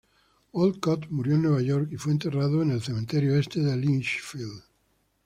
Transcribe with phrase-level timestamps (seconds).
[0.53, 4.63] Wolcott murió en Nueva York y fue enterrado en el Cementerio Este de Litchfield.